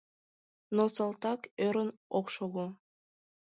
[0.75, 2.65] Но салтак ӧрын ок шого.